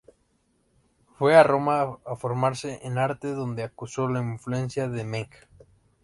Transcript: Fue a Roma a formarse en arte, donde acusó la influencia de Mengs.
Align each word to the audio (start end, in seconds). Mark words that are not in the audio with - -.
Fue 1.15 1.35
a 1.35 1.43
Roma 1.43 1.99
a 2.07 2.15
formarse 2.15 2.79
en 2.81 2.97
arte, 2.97 3.27
donde 3.33 3.61
acusó 3.61 4.07
la 4.07 4.19
influencia 4.19 4.87
de 4.89 5.03
Mengs. 5.03 5.47